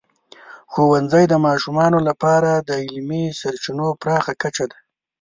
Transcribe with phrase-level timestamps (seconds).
[0.71, 4.77] ښوونځی د ماشومانو لپاره د علمي سرچینو پراخه کچه ده.